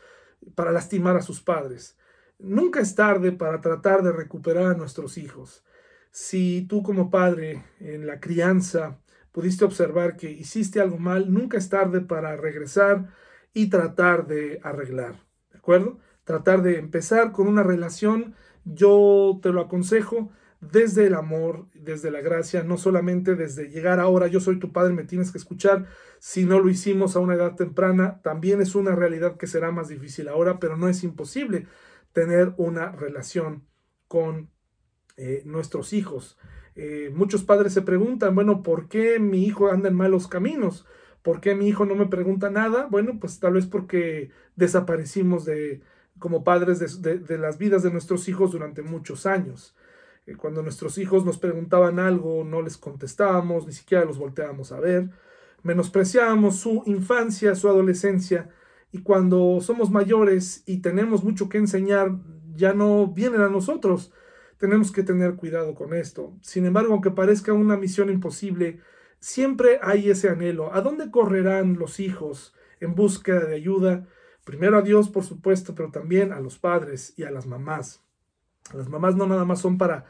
[0.54, 1.96] para lastimar a sus padres.
[2.38, 5.64] Nunca es tarde para tratar de recuperar a nuestros hijos.
[6.10, 8.98] Si tú como padre en la crianza
[9.32, 13.12] pudiste observar que hiciste algo mal, nunca es tarde para regresar
[13.52, 15.24] y tratar de arreglar.
[15.52, 15.98] ¿De acuerdo?
[16.24, 18.34] Tratar de empezar con una relación
[18.74, 24.26] yo te lo aconsejo desde el amor, desde la gracia, no solamente desde llegar ahora,
[24.26, 25.86] yo soy tu padre, me tienes que escuchar,
[26.18, 29.88] si no lo hicimos a una edad temprana, también es una realidad que será más
[29.88, 31.66] difícil ahora, pero no es imposible
[32.12, 33.64] tener una relación
[34.08, 34.50] con
[35.16, 36.38] eh, nuestros hijos.
[36.74, 40.86] Eh, muchos padres se preguntan, bueno, ¿por qué mi hijo anda en malos caminos?
[41.22, 42.88] ¿Por qué mi hijo no me pregunta nada?
[42.90, 45.82] Bueno, pues tal vez porque desaparecimos de,
[46.18, 49.74] como padres de, las vidas de nuestros hijos durante muchos años.
[50.26, 54.80] Eh, cuando nuestros hijos nos preguntaban algo, no les contestábamos, ni siquiera los volteábamos a
[54.80, 55.10] ver,
[55.62, 58.50] menospreciábamos su infancia, su adolescencia,
[58.90, 62.16] y cuando somos mayores y tenemos mucho que enseñar,
[62.54, 64.12] ya no vienen a nosotros.
[64.56, 66.34] Tenemos que tener cuidado con esto.
[66.40, 68.80] Sin embargo, aunque parezca una misión imposible,
[69.20, 70.74] siempre hay ese anhelo.
[70.74, 74.06] ¿A dónde correrán los hijos en búsqueda de ayuda?
[74.48, 78.02] Primero a Dios, por supuesto, pero también a los padres y a las mamás.
[78.72, 80.06] Las mamás no nada más son para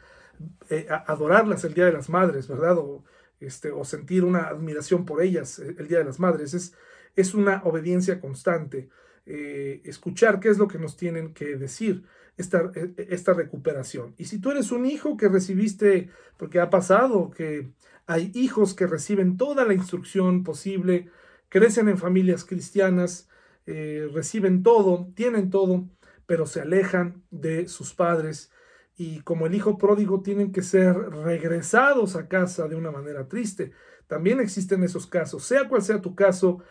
[0.69, 2.77] eh, adorarlas el Día de las Madres, ¿verdad?
[2.77, 3.03] O,
[3.41, 6.53] este, o sentir una admiración por ellas eh, el Día de las Madres.
[6.53, 6.73] Es,
[7.17, 8.87] es una obediencia constante.
[9.25, 12.05] Eh, escuchar qué es lo que nos tienen que decir,
[12.37, 14.15] esta, esta recuperación.
[14.17, 17.73] Y si tú eres un hijo que recibiste, porque ha pasado que
[18.07, 21.09] hay hijos que reciben toda la instrucción posible,
[21.49, 23.27] crecen en familias cristianas,
[23.65, 25.87] eh, reciben todo, tienen todo,
[26.25, 28.51] pero se alejan de sus padres
[28.97, 33.71] y como el hijo pródigo tienen que ser regresados a casa de una manera triste.
[34.07, 35.43] También existen esos casos.
[35.43, 36.61] Sea cual sea tu caso,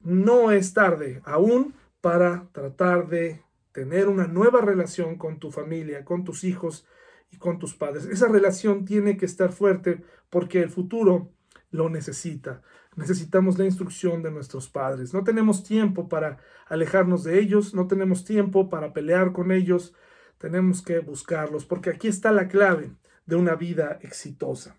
[0.00, 6.24] no es tarde aún para tratar de tener una nueva relación con tu familia, con
[6.24, 6.86] tus hijos
[7.30, 8.06] y con tus padres.
[8.06, 11.32] Esa relación tiene que estar fuerte porque el futuro
[11.70, 12.62] lo necesita
[12.96, 15.12] necesitamos la instrucción de nuestros padres.
[15.12, 19.94] No tenemos tiempo para alejarnos de ellos, no tenemos tiempo para pelear con ellos,
[20.38, 22.90] tenemos que buscarlos, porque aquí está la clave
[23.26, 24.76] de una vida exitosa.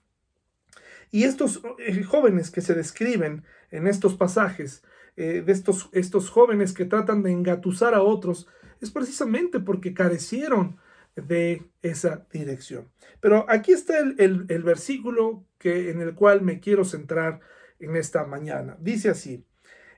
[1.12, 4.84] Y estos eh, jóvenes que se describen en estos pasajes,
[5.18, 8.48] eh, de estos, estos jóvenes que tratan de engatusar a otros,
[8.82, 10.78] es precisamente porque carecieron
[11.16, 12.90] de esa dirección.
[13.22, 17.40] Pero aquí está el, el versículo que, en el cual me quiero centrar
[17.80, 18.78] en esta mañana.
[18.80, 19.46] Dice así,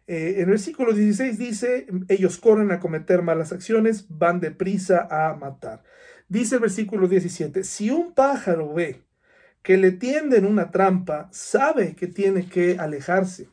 [0.08, 5.36] eh, en el versículo 16 dice, ellos corren a cometer malas acciones, van deprisa a
[5.36, 5.84] matar.
[6.30, 9.02] Dice el versículo 17, si un pájaro ve
[9.62, 13.50] que le tienden una trampa, sabe que tiene que alejarse.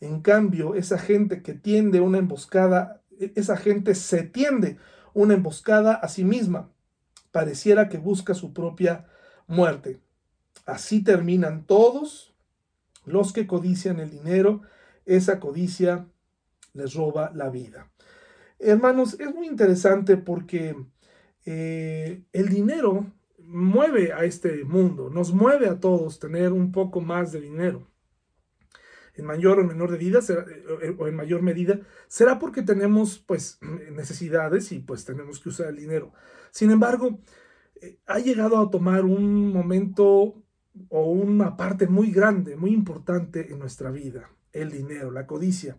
[0.00, 4.78] En cambio, esa gente que tiende una emboscada, e, esa gente se tiende
[5.12, 6.70] una emboscada a sí misma.
[7.30, 9.06] Pareciera que busca su propia
[9.46, 10.00] muerte.
[10.64, 12.29] Así terminan todos
[13.10, 14.62] los que codician el dinero,
[15.04, 16.06] esa codicia
[16.72, 17.90] les roba la vida.
[18.58, 20.76] Hermanos, es muy interesante porque
[21.46, 23.06] eh, el dinero
[23.38, 27.88] mueve a este mundo, nos mueve a todos tener un poco más de dinero.
[29.14, 33.58] En mayor o menor medida, eh, o en mayor medida, será porque tenemos pues
[33.92, 36.12] necesidades y pues tenemos que usar el dinero.
[36.50, 37.18] Sin embargo,
[37.80, 40.42] eh, ha llegado a tomar un momento
[40.88, 45.76] o una parte muy grande, muy importante en nuestra vida, el dinero, la codicia.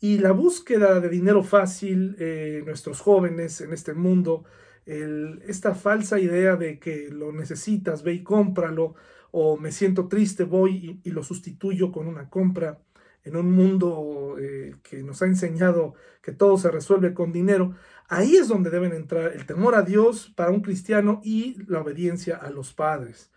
[0.00, 4.44] Y la búsqueda de dinero fácil, eh, nuestros jóvenes en este mundo,
[4.84, 8.96] esta falsa idea de que lo necesitas, ve y cómpralo,
[9.30, 12.80] o me siento triste, voy y, lo sustituyo con una compra,
[13.24, 17.74] en un mundo eh, que nos ha enseñado que todo se resuelve con dinero,
[18.08, 22.36] ahí es donde deben entrar el temor a Dios para un cristiano y la obediencia
[22.36, 23.30] a los padres.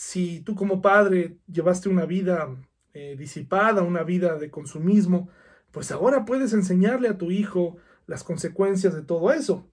[0.00, 2.48] Si tú como padre llevaste una vida
[2.94, 5.28] eh, disipada, una vida de consumismo,
[5.72, 9.68] pues ahora puedes enseñarle a tu hijo las consecuencias de todo eso.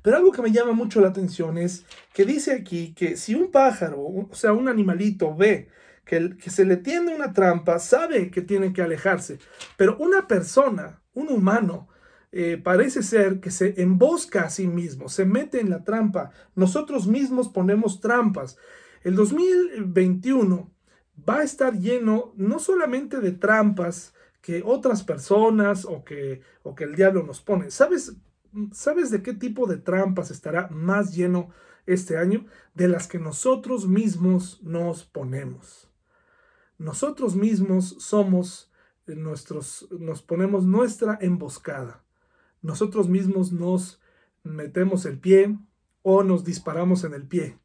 [0.00, 3.50] Pero algo que me llama mucho la atención es que dice aquí que si un
[3.50, 5.68] pájaro, o sea, un animalito ve
[6.06, 9.40] que, se le tiende una trampa, sabe que tiene que alejarse.
[9.76, 11.88] Pero una persona, un humano,
[12.32, 16.30] eh, parece ser que se embosca a sí mismo, se mete en la trampa.
[16.54, 18.56] Nosotros mismos ponemos trampas.
[19.04, 20.70] El 2021
[21.28, 26.84] va a estar lleno no solamente de trampas que otras personas o que, o que
[26.84, 27.70] el diablo nos pone.
[27.70, 28.16] ¿Sabes,
[28.72, 31.50] ¿Sabes de qué tipo de trampas estará más lleno
[31.86, 32.46] este año?
[32.74, 35.90] De las que nosotros mismos nos ponemos.
[36.78, 38.72] Nosotros mismos somos
[39.06, 42.02] nuestros, nos ponemos nuestra emboscada.
[42.62, 44.00] Nosotros mismos nos
[44.44, 45.58] metemos el pie
[46.02, 47.58] o nos disparamos en el pie,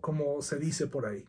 [0.00, 1.24] como, se dice por ahí.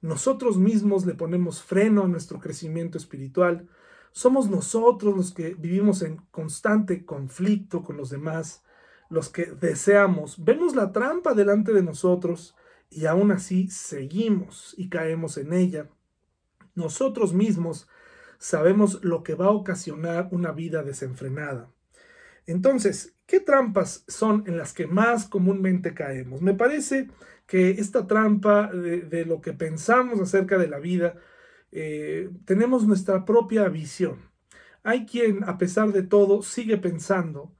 [0.00, 3.68] Nosotros mismos le ponemos freno a nuestro crecimiento espiritual.
[4.12, 8.62] Somos nosotros los que vivimos en constante conflicto con los demás,
[9.08, 10.42] los que deseamos.
[10.44, 12.54] Vemos la trampa delante de nosotros
[12.90, 15.88] y aún así seguimos y caemos en ella.
[16.74, 17.88] Nosotros mismos
[18.38, 21.70] sabemos lo que va a ocasionar una vida desenfrenada.
[22.46, 26.42] Entonces, ¿qué trampas son en las que más comúnmente caemos?
[26.42, 27.08] Me parece
[27.46, 31.16] que esta trampa de, lo que pensamos acerca de la vida,
[31.72, 34.30] eh, tenemos nuestra propia visión.
[34.82, 37.54] Hay quien, a pesar de todo, sigue pensando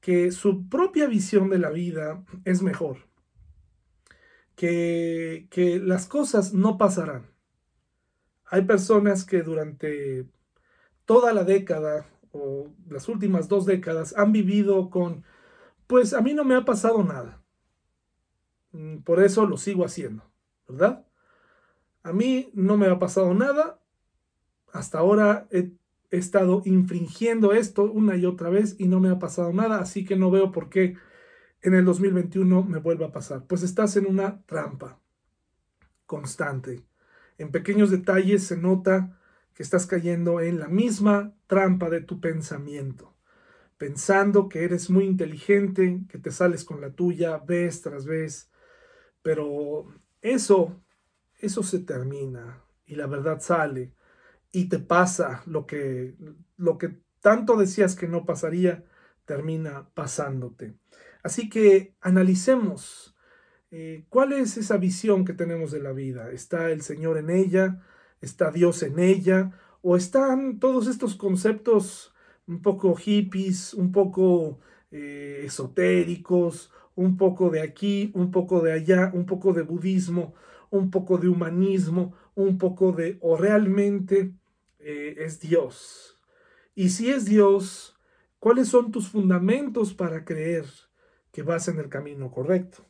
[0.00, 3.08] que su propia visión de la vida es mejor,
[4.56, 7.30] que, que las cosas no pasarán.
[8.46, 10.26] Hay personas que durante
[11.06, 15.24] toda la década o las últimas dos décadas han vivido con,
[15.86, 17.40] pues a mí no me ha pasado nada.
[18.72, 20.24] Mm, por eso lo sigo haciendo,
[20.68, 21.06] ¿verdad?
[22.02, 23.80] A mí no me ha pasado nada.
[24.72, 25.72] Hasta ahora he,
[26.10, 30.14] estado infringiendo esto una y otra vez y no me ha pasado nada, así que
[30.14, 30.96] no veo por qué
[31.60, 33.46] en el 2021 me vuelva a pasar.
[33.48, 35.00] Pues estás en una trampa
[36.06, 36.84] constante.
[37.36, 39.18] En pequeños detalles se nota
[39.54, 43.16] que estás cayendo en la misma trampa de tu pensamiento,
[43.78, 48.50] pensando que eres muy inteligente, que te sales con la tuya vez tras vez,
[49.22, 49.86] pero
[50.20, 50.82] eso,
[51.38, 53.94] eso se termina y la verdad sale
[54.52, 56.16] y te pasa lo que,
[56.56, 58.84] lo que tanto decías que no pasaría,
[59.24, 60.76] termina pasándote.
[61.22, 63.16] Así que analicemos
[63.70, 66.30] eh, cuál es esa visión que tenemos de la vida.
[66.30, 67.82] ¿Está el Señor en ella?
[68.24, 69.52] ¿Está Dios en ella?
[69.82, 72.14] ¿O están todos estos conceptos
[72.46, 74.60] un poco hippies, un poco
[74.90, 80.34] eh, esotéricos, un poco de aquí, un poco de allá, un poco de budismo,
[80.70, 84.32] un poco de humanismo, un poco de o realmente
[84.78, 86.18] eh, es Dios.
[86.74, 87.94] Y si es Dios,
[88.38, 90.64] ¿cuáles son tus fundamentos para creer
[91.30, 92.86] que vas en el camino correcto?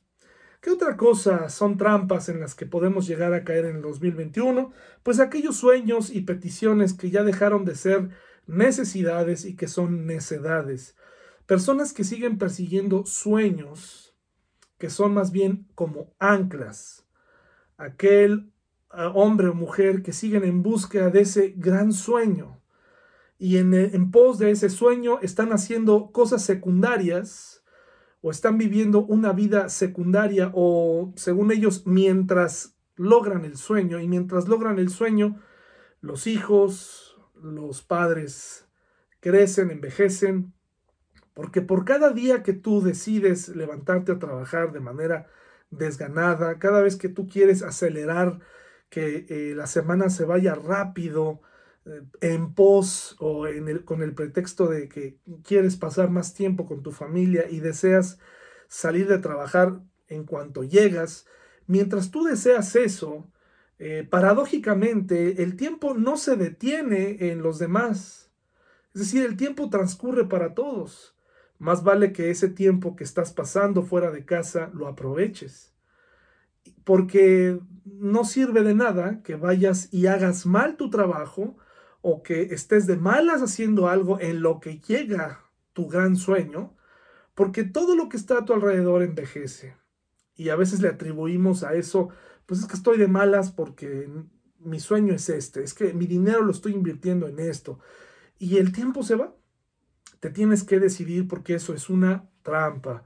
[0.65, 4.73] ¿Qué otra cosa son trampas en las que podemos llegar a caer en el 2021?
[5.03, 8.09] Pues aquellos sueños y peticiones que ya dejaron de ser
[8.47, 10.97] necesidades y que son necedades.
[11.45, 14.17] Personas que siguen persiguiendo sueños
[14.79, 17.07] que son más bien como anclas.
[17.77, 18.51] Aquel
[18.89, 22.63] ah, hombre o mujer que siguen en búsqueda de ese gran sueño
[23.37, 27.64] y en, en pos de ese sueño están haciendo cosas secundarias
[28.27, 34.49] o están viviendo una vida secundaria o según ellos mientras logran el sueño y mientras
[34.49, 35.43] logran el sueño
[36.01, 38.67] los hijos, los padres
[39.21, 40.55] crecen, envejecen
[41.35, 45.27] porque por cada día que tú decides levantarte a trabajar de manera
[45.71, 48.39] desganada, cada vez que tú quieres acelerar
[48.89, 51.43] que eh, la semana se vaya rápido,
[52.21, 53.45] en pos o
[53.85, 58.19] con el pretexto de que quieres pasar más tiempo con tu familia y deseas
[58.69, 61.27] salir de trabajar en cuanto llegas,
[61.67, 63.31] mientras tú deseas eso,
[63.79, 68.31] eh, paradójicamente el tiempo no se detiene en los demás.
[68.95, 71.17] Es decir, el tiempo transcurre para todos.
[71.59, 75.73] Más vale que ese tiempo que estás pasando fuera de casa lo aproveches.
[76.85, 81.57] Porque no sirve de nada que vayas y hagas mal tu trabajo
[82.07, 85.41] o que estés de malas haciendo algo en lo que llega
[85.73, 86.77] tu gran sueño,
[87.35, 89.75] porque todo lo que está a tu alrededor envejece.
[90.37, 92.11] Y a veces le atribuimos a eso,
[92.45, 94.07] pues es que estoy de malas porque
[94.59, 97.79] mi sueño es este, es que mi dinero lo estoy invirtiendo en esto.
[98.39, 99.35] Y el tiempo se va.
[100.21, 103.05] Te tienes que decidir porque eso es una trampa.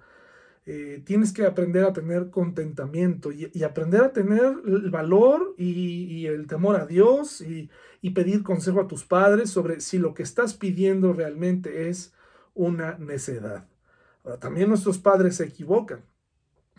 [0.70, 6.46] Eh, tienes que aprender a tener contentamiento y, aprender a tener el valor y, el
[6.46, 7.70] temor a Dios y,
[8.10, 12.12] pedir consejo a tus padres sobre si lo que estás pidiendo realmente es
[12.52, 13.66] una necedad.
[14.40, 16.04] También nuestros padres se equivocan,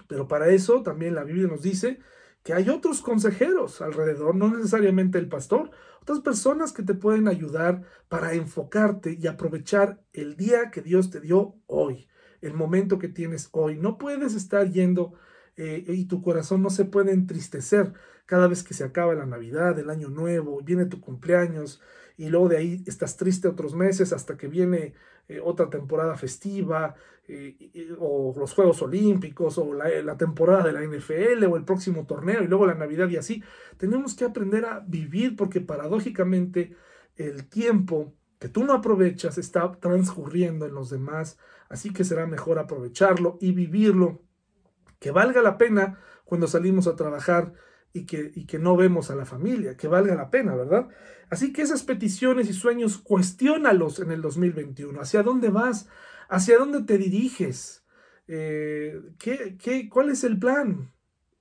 [0.08, 1.98] pero para eso también la Biblia nos dice
[2.44, 5.72] que hay otros consejeros alrededor, no necesariamente el pastor,
[6.04, 11.22] otras personas que te pueden ayudar para enfocarte y aprovechar el día que Dios te
[11.22, 12.08] dio hoy,
[12.42, 13.78] el momento que tienes hoy.
[13.78, 15.14] No puedes estar yendo
[15.58, 17.94] eh, y tu corazón no se puede entristecer
[18.26, 21.82] cada vez que se acaba la Navidad, el Año Nuevo, viene tu cumpleaños
[22.16, 24.94] y luego de ahí estás triste otros meses hasta que viene
[25.28, 26.96] eh, otra temporada festiva
[27.28, 32.06] eh, o los Juegos Olímpicos o la, la, temporada de la NFL o el próximo
[32.06, 33.44] torneo y luego la Navidad y así.
[33.78, 36.76] Tenemos que aprender a vivir porque paradójicamente
[37.16, 41.38] el tiempo que tú no aprovechas está transcurriendo en los demás,
[41.68, 44.24] así que será mejor aprovecharlo y vivirlo,
[45.00, 47.54] que valga la pena cuando salimos a trabajar
[47.92, 50.88] y que, y que no vemos a la familia, que valga la pena, ¿verdad?
[51.30, 55.02] Así que esas peticiones y sueños, cuestiónalos en el 2021.
[55.02, 55.88] ¿Hacia dónde vas?
[56.30, 57.84] ¿Hacia dónde te diriges?
[58.28, 60.92] Eh, ¿qué, qué, cuál es el plan?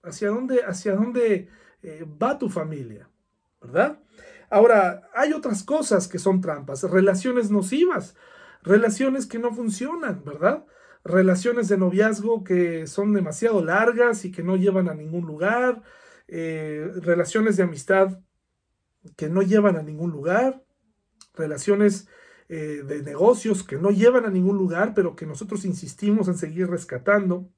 [0.03, 1.49] ¿Hacia dónde, hacia dónde
[1.83, 3.09] eh, va tu familia?
[3.61, 4.01] ¿Verdad?
[4.51, 8.17] Ahora, hay otras cosas que son trampas, relaciones nocivas,
[8.63, 10.65] relaciones que no funcionan, ¿verdad?
[11.05, 15.83] Relaciones de noviazgo que son demasiado largas y que no llevan a ningún lugar,
[16.29, 18.21] eh, relaciones de amistad
[19.17, 20.65] que no llevan a ningún lugar,
[21.35, 22.09] relaciones
[22.49, 26.69] eh, de negocios que no llevan a ningún lugar, pero que nosotros insistimos en seguir
[26.69, 27.51] rescatando,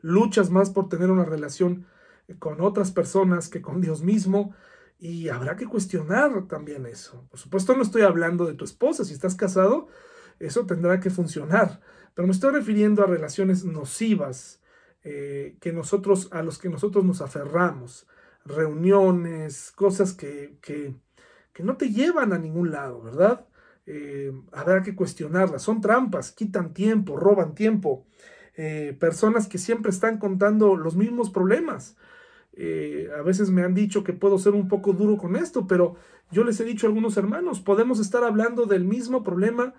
[0.00, 1.86] luchas más por tener una relación
[2.38, 4.54] con otras personas que con Dios mismo,
[5.02, 7.26] y habrá que cuestionar también eso.
[7.28, 9.88] Por supuesto no estoy hablando de tu esposa, si estás casado,
[10.38, 11.80] eso tendrá que funcionar.
[12.14, 14.60] Pero me estoy refiriendo a relaciones nocivas
[15.02, 18.06] eh, que nosotros, a los que nosotros nos aferramos.
[18.44, 20.94] Reuniones, cosas que, que,
[21.64, 23.44] no te llevan a ningún lado, ¿verdad?
[23.86, 25.62] Eh, habrá que cuestionarlas.
[25.62, 28.06] Son trampas, quitan tiempo, roban tiempo.
[28.56, 31.96] Eh, personas que siempre están contando los mismos problemas.
[32.54, 35.96] Eh, a veces me han dicho que puedo ser un poco duro con esto, pero
[36.30, 39.74] yo les he dicho a algunos hermanos, podemos estar hablando del mismo problema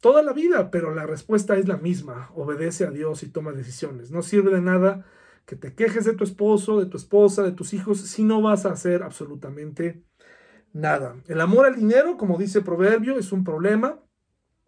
[0.00, 4.10] toda la vida, pero la respuesta es la misma, obedece a Dios y toma decisiones.
[4.10, 5.04] No sirve de nada
[5.44, 8.66] que te quejes de tu esposo, de tu esposa, de tus hijos, si no vas
[8.66, 10.04] a hacer absolutamente
[10.72, 11.16] nada.
[11.26, 13.98] El amor al dinero, como dice Proverbio, es un problema,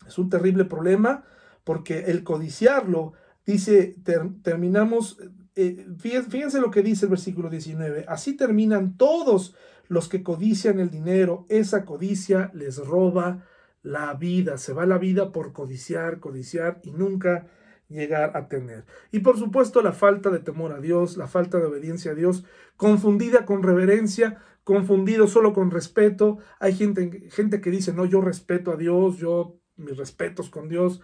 [0.06, 1.24] es un terrible problema,
[1.64, 3.12] porque el codiciarlo,
[3.44, 3.96] dice,
[4.42, 5.18] terminamos
[5.57, 8.05] eh, fíjense lo que dice el versículo 19.
[8.09, 9.55] Así terminan todos
[9.88, 11.46] los que codician el dinero.
[11.48, 13.46] Esa codicia les roba
[13.82, 14.59] la vida.
[14.59, 17.46] Se va la vida por codiciar, codiciar y nunca
[17.88, 18.84] llegar a tener.
[19.11, 22.44] Y por supuesto la falta de temor a Dios, la falta de obediencia a Dios,
[22.76, 26.38] confundida con reverencia, confundido solo con respeto.
[26.61, 31.01] Hay gente, gente que dice, no, yo respeto a Dios, yo mis respetos con Dios,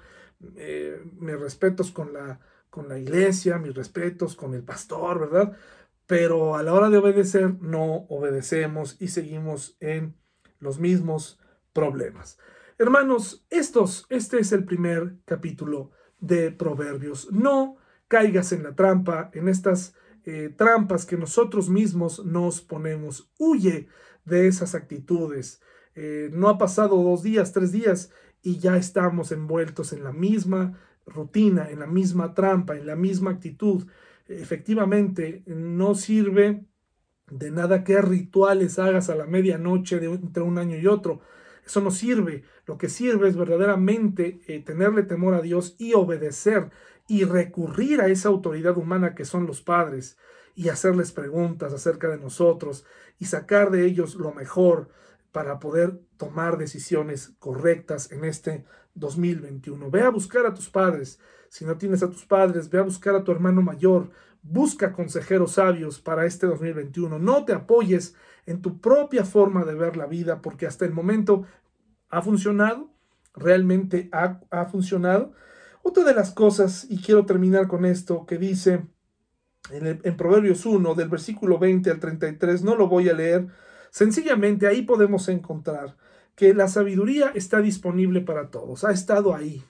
[0.56, 2.40] eh, mis respetos con la
[2.76, 5.56] con la iglesia, mis respetos con el pastor, ¿verdad?
[6.06, 10.14] Pero a la hora de obedecer no obedecemos y seguimos en
[10.58, 11.40] los mismos
[11.72, 12.38] problemas.
[12.76, 17.32] Hermanos, estos, este es el primer capítulo de Proverbios.
[17.32, 23.32] No caigas en la trampa, en estas eh, trampas que nosotros mismos nos ponemos.
[23.38, 23.88] Huye
[24.26, 25.62] de esas actitudes.
[25.94, 28.10] Eh, no ha pasado dos días, tres días
[28.42, 33.30] y ya estamos envueltos en la misma rutina, en la misma trampa, en la misma
[33.30, 33.86] actitud.
[34.28, 36.64] Efectivamente, no sirve
[37.30, 41.20] de nada que rituales hagas a la medianoche de entre un año y otro.
[41.64, 42.44] Eso no sirve.
[42.66, 46.70] Lo que sirve es verdaderamente eh, tenerle temor a Dios y obedecer
[47.08, 50.16] y recurrir a esa autoridad humana que son los padres
[50.54, 52.84] y hacerles preguntas acerca de nosotros
[53.18, 54.88] y sacar de ellos lo mejor
[55.32, 58.64] para poder tomar decisiones correctas en este
[58.96, 59.90] 2021.
[59.90, 61.20] Ve a buscar a tus padres.
[61.48, 64.10] Si no tienes a tus padres, ve a buscar a tu hermano mayor.
[64.42, 67.18] Busca consejeros sabios para este 2021.
[67.18, 68.14] No te apoyes
[68.46, 71.44] en tu propia forma de ver la vida porque hasta el momento
[72.10, 72.90] ha funcionado.
[73.34, 75.32] Realmente ha, ha funcionado.
[75.82, 78.86] Otra de las cosas, y quiero terminar con esto, que dice
[79.70, 83.46] en, en Proverbios 1, del versículo 20 al 33, no lo voy a leer.
[83.90, 85.96] Sencillamente ahí podemos encontrar
[86.36, 89.64] que la sabiduría está disponible para todos, ha estado ahí.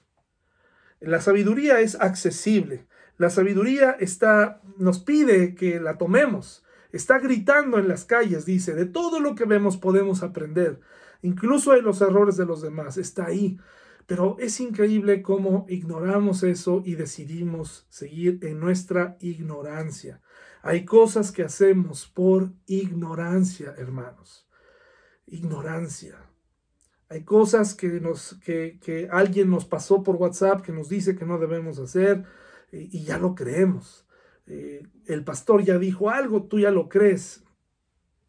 [1.00, 2.86] La sabiduría es accesible,
[3.16, 8.86] la sabiduría está, nos pide que la tomemos, está gritando en las calles, dice, de
[8.86, 10.80] todo lo que vemos podemos aprender,
[11.22, 13.58] incluso de los errores de los demás, está ahí.
[14.06, 20.20] Pero es increíble cómo ignoramos eso y decidimos seguir en nuestra ignorancia.
[20.62, 24.48] Hay cosas que hacemos por ignorancia, hermanos.
[25.26, 26.18] Ignorancia.
[27.08, 31.38] Hay cosas que, nos, que, alguien nos pasó por WhatsApp que nos dice que no
[31.38, 32.24] debemos hacer
[32.72, 34.06] y, ya lo creemos.
[34.46, 37.44] Eh, el pastor ya dijo algo, tú ya lo crees,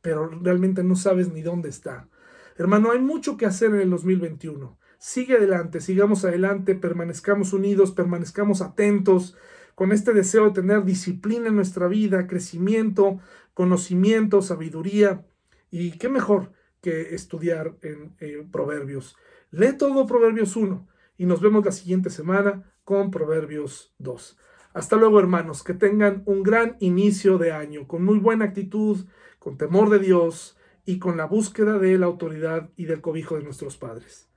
[0.02, 2.08] pero realmente no sabes ni dónde está.
[2.56, 4.78] Hermano, hay mucho que hacer en el 2021.
[5.00, 9.36] Sigue adelante, sigamos adelante, permanezcamos unidos, permanezcamos atentos,
[9.76, 13.20] con este deseo de tener disciplina en nuestra vida, crecimiento,
[13.54, 15.24] conocimiento, sabiduría.
[15.70, 16.52] Y qué mejor
[16.82, 19.16] que estudiar en eh, Proverbios.
[19.52, 24.38] Lee todo Proverbios 1 y nos vemos la siguiente semana con Proverbios 2.
[24.74, 29.06] Hasta luego hermanos, que tengan un gran inicio de año, con muy buena actitud,
[29.40, 33.44] con temor de Dios y con la búsqueda de la autoridad y del cobijo de
[33.44, 34.30] nuestros padres.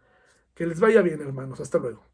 [0.55, 2.10] Que les vaya bien hermanos, hasta luego.